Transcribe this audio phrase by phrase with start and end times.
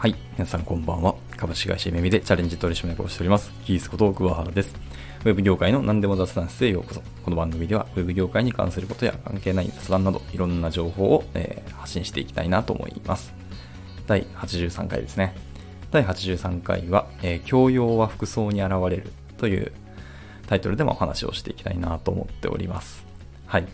[0.00, 1.14] はい、皆さんこんばんは。
[1.36, 4.74] 株式会社めみでチャレンジ取締役をしております、キースこと桑原です。
[5.26, 7.02] ウェブ業界の何でも雑談室へようこそ。
[7.22, 13.34] この番組では、ウェブ業界に関することや関係ない雑談など、いろんな情報を、えー発信していきたいなと思います。
[14.06, 15.34] 第83回ですね。
[15.90, 19.70] 第83回は、えー教養は服装に現れるという
[20.46, 23.04] タイトルでもお話をしていきたいなと思っております。
[23.44, 23.66] はい。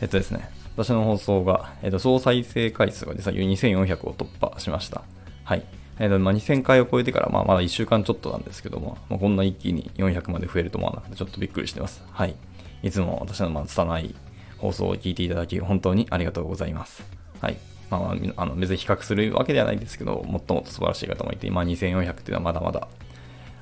[0.00, 5.02] えっとですね、私の放送が、えっと、総再生回数が実は2400を突破しました。
[5.44, 5.64] はい。
[5.98, 12.02] えっと、まあ、2000回を超えてから、まあ、まだ1週間ちょっとなんですけども、まあ、こんな一気に400まで増えると思わなくて、ちょっとびっくりしてます。
[12.10, 12.34] はい。
[12.82, 14.14] いつも私のまあ拙い
[14.56, 17.02] 放送を聞いていただき、本当にありがとうございます。
[17.40, 17.56] はい。
[17.90, 22.88] まあ、あの別に比較するわけではないですけど、もっともっと素晴らしい方もいて、今2400っていうのはまだまだ、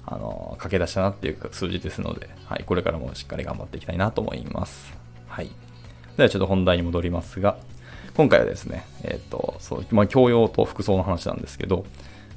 [0.07, 2.65] あの、駆け出したなっていう数字ですので、はい。
[2.65, 4.93] これからもしっかり頑張っていきたいなと思います。
[5.27, 5.51] はい。
[6.17, 7.59] ではちょっと本題に戻りますが、
[8.19, 11.85] 今回はですね、えっ、と、そう、まあ、教養と服装の話なんですけど、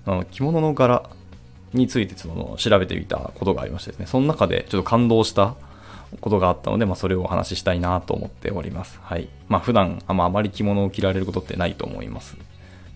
[0.06, 1.10] あの着物の柄
[1.73, 5.56] についてその調べてみたことがありましてですね、その中でちょっと感動した
[6.20, 9.00] ことがあったので、まあ、それをお話ししたいなと思っております。
[9.02, 9.28] はい。
[9.48, 12.38] まあ、普段、あまあ、まり着物を着られることってないと思います。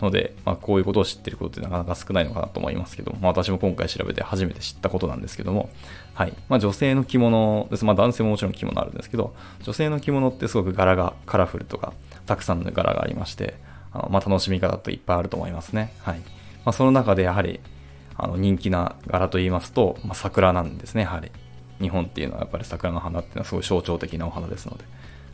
[0.00, 5.70] ので、まあ、こういうことを知ってることってなかなか少ないのかなと思いますけど、まあ、私も今回調べて初めて知ったことなんですけども、
[6.14, 6.34] はい。
[6.48, 7.84] まあ、女性の着物です。
[7.84, 11.92] まあ、男性ももちろん着物あるんですけど、女性の着物ってすごく柄がカラフルとか、
[12.26, 13.54] たくさんの柄がありまして、
[13.92, 15.92] あのまあ、楽しみ方っていっぱいあると思いますね。
[16.00, 16.18] はい。
[16.18, 17.60] まあ、その中でやはり、
[18.18, 21.30] あの人気な柄と言いますと、まあ、桜なんですね、やはり。
[21.80, 24.84] 日本っていうのはやっぱり桜の花っていうのはすごい象徴的なお花ですので。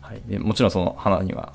[0.00, 0.22] はい。
[0.26, 1.52] でもちろんその花には、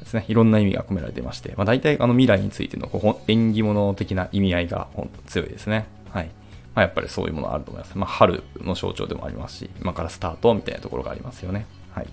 [0.00, 4.88] ですね、いろんな意味が込められていまして、まあ、大体あの未来についてのこう縁起物的な意味合いが
[5.26, 5.86] 強いですね。
[6.10, 6.30] はい。
[6.74, 7.96] まあ、やっぱりそういうものあると思います。
[7.96, 11.66] まあ、春の象徴でもありますし、今からスタートみたいなところがありますよね。
[11.92, 12.08] はい。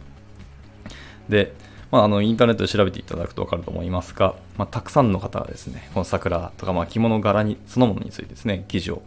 [1.30, 1.54] で、
[1.92, 9.02] まあ、あのインターネットで調べていただくと分かると思いますが、まあ、たくさんの方がですね、この桜とか、まあ、着物柄にそのものについてですね、記事を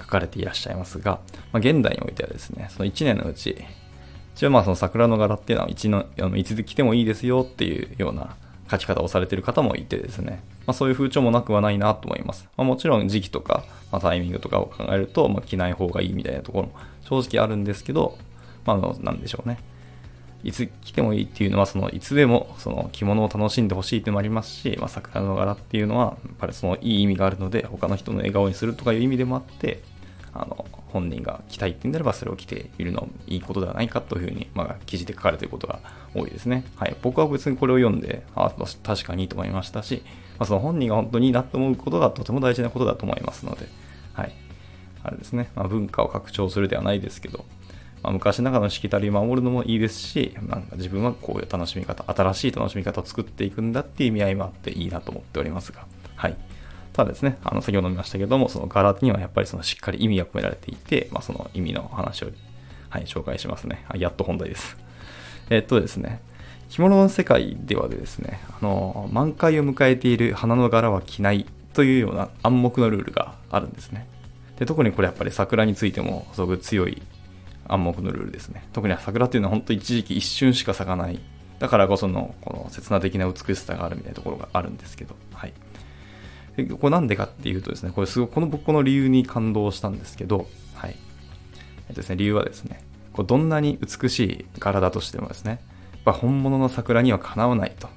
[0.00, 1.20] 書かれていらっしゃいますが、
[1.52, 3.56] まあ、現代においてはですね、その1年のうち、
[4.34, 8.36] 一応まあその桜の柄っていうのは一のあのいつで着てもいいですよっていうような
[8.70, 12.46] 書き方をされてる方もいてですね、まあ、そういう風潮もなくはないなと思います。
[12.56, 16.72] まあ、もちろん時期とか、まあ、タイミングとかを考えると、まあ、着ない方がいいみたいなところも
[17.02, 18.18] 正直あるんですけど、
[18.66, 19.58] まあ、なんでしょうね。
[20.44, 29.82] いつ着てもいいっていうのは、そのいつでもその着物を楽しんでほしいってもありますし、まあ、桜の柄っていうのは、やっぱりそのいい意味があるので、他の人の笑顔にするとかいう意味でもあって、
[30.32, 35.80] あの本人が着たいっていうんであればそれを着ているのいいことではないかというふうに、まあ、記事で書かれていることが
[36.14, 36.64] 多いですね。
[36.76, 40.02] はい、僕は別にこれを読んで、あ確かにいいと思いましたし、
[40.38, 43.66] まあ、その本人が本当にいいなと思うことがとても大事なことだと思いますので、
[44.12, 44.34] はい、
[45.02, 47.44] あれですね、まあ、文化を拡張するではないですけど、
[48.06, 55.84] まあ、昔ながらのしきたりを守るのもいいですし、なんか自分はこういう楽しみ方、新しい楽しみ方を作っていくんだっていう意味合いもあっていいなと思っておりますが、
[56.14, 56.36] はい。
[56.92, 62.28] ただですね、あの先ほど見ましたけども、その柄にはやっぱりそのしっかり意味が込められていて、まあ、その意味の話を、
[62.90, 63.84] はい、紹介しますね。
[63.88, 64.76] はい、やっと本題です。
[65.50, 66.20] えっとですね、
[66.68, 74.06] 着物の世界ではですね、あの満開を迎えている花の柄は着ないというような暗黙のルールがあるんですね。
[74.58, 77.02] で特にこれやっぱり桜についてもすごく強い
[77.68, 78.66] 暗黙のルールですね。
[78.72, 81.20] 特に桜っていうのは本当一時期一瞬しか咲かない。
[81.58, 85.52] だからこそのこの刹那的な美しさがあるみたいなところがあるんですけど、はい。
[86.56, 90.96] でこれなんでかっていうとですね、これすごい、この僕この理由に感動したんですけど、はい。
[91.88, 92.82] えっとですね、理由はですね、
[93.12, 95.60] こうどんなに美しい柄だとしてもですね、
[95.92, 97.88] やっぱ本物の桜にはかなわないと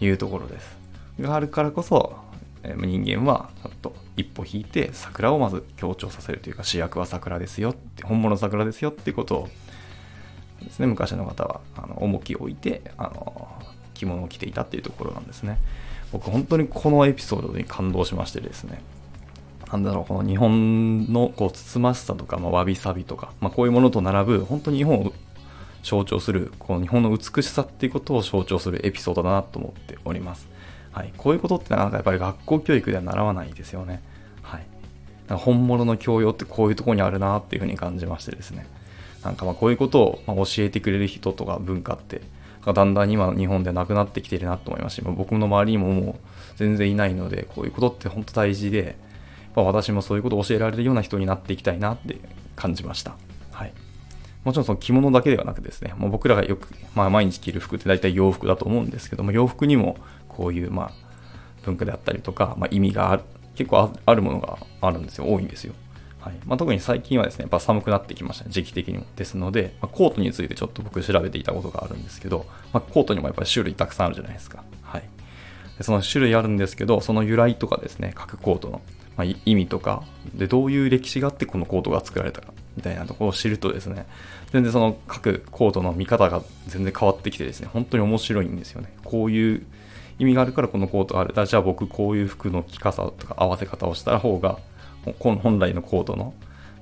[0.00, 0.78] いうところです。
[1.20, 2.16] があるからこそ、
[2.64, 9.48] 人間はちょっと一歩引いて桜をまず強調させるというか主役は桜ですよって本物の桜ですよっていうことを
[10.62, 13.48] ですね昔の方はあの重きを置いてあの
[13.94, 15.58] 着物を着ていたっていうところなんですね。
[16.12, 18.80] 僕本当にこのエピソードに感動しましてですね。
[19.70, 25.12] なんだろうこの日本のこうつつましさとか、まあ、わびさびとか、まあ、こういうものと並ぶ本当に日本を
[25.82, 30.48] 象徴するこの日本の美しさっていうことを象徴するエピソードだなと思っております。
[30.98, 34.02] はい、こういうことってなかなかやっぱり学校教育では習わないですよね。
[34.42, 34.66] はい、
[35.28, 38.66] なんか本物の教養ってこういうとこにあるなっていうふうに感じましてですね。
[39.22, 42.22] なんかまあこういうことを教えてくれる人とか文化って、
[42.64, 46.14] だんだん今日本でなくなってきてるなと思いますし、まあ僕の周りにももう
[46.56, 48.96] 全然いないので、こういうことって本当大事で、
[49.54, 52.16] まあ、私もそういうことを教えられるような人になっていきたいなって
[52.56, 53.14] 感じました。
[53.52, 53.72] はい。
[54.44, 59.96] もちろんその着物だけではなくですね、もう僕らがよく、まあ、毎日着る服って大体洋服だと思うんですけども、洋服にも
[60.38, 60.90] こういう、まあ、
[61.64, 63.24] 文化であったりとか、まあ、意味がある、
[63.56, 65.26] 結構あるものがあるんですよ。
[65.26, 65.74] 多いんですよ。
[66.20, 69.04] はいまあ、特に最近はですね、やっぱ寒くなってきました、時期的にも。
[69.16, 74.62] ですので、まあ、コートについてちょっと僕調べていたことがあるんですけど、ま、コートにもやっぱり種類たくさんあるじゃないですか。
[74.82, 75.02] はい
[75.76, 75.82] で。
[75.82, 78.80] その種類あるんですけど、その由来とかですね、各コートの、
[79.16, 80.04] ま、意味とか、
[80.34, 84.06] で、どういう歴史があってこのコートが作られたか、みたいなところを知るとですね、
[84.52, 88.92] 全然その各コートの見方が全然変わってきてですね、本当に面白いんですよね。
[89.04, 89.66] こういう
[90.18, 91.34] 意味があるからこのコートある。
[91.46, 94.58] じゃあ僕こういう服の着方とか合わせ方をした方が、
[95.18, 96.34] 本来のコートの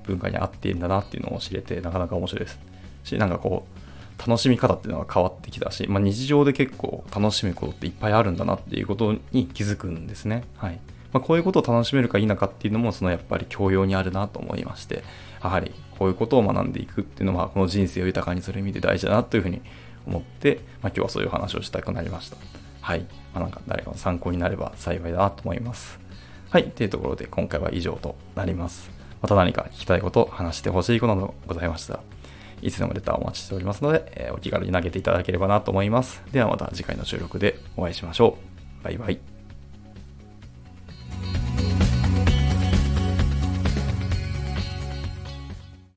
[0.03, 2.59] 文化に合っているんだなっていうのを知れて、なかなか面白いです。
[3.03, 10.43] し、なんかこう、楽しみ方っていうのが変わってきたし、まあ、日常で結構楽しむことっていっぱいあるんだなっていうことに気づくんですね。
[10.57, 10.79] はい。
[11.13, 15.03] まあ、こういうことを楽しめるか否かっていうのも、そのやっぱり教養にあるなと思いまして、
[15.43, 19.61] やはりこういうことを学んでいくっていうのは、この人生を豊かにする意味で大事だなというふうに
[20.07, 22.37] 思って、まあ、今日はそういう話をしたくなりました。
[22.81, 23.05] はい。
[23.33, 25.99] まあ、なんか誰かの参考になれば幸いだなと思います。
[26.49, 26.71] はい。
[26.71, 28.89] というところで今回は以上となります。
[29.21, 31.99] また何か聞きたいこと、話してほしいことなどございましたら、
[32.61, 36.23] いつでもレターお待ちしておりますので、えー、お気軽に投げていただければなと思います。
[36.31, 38.37] ではまた次回の収録でお会いしましょ
[38.81, 38.83] う。
[38.83, 39.36] バイバイ。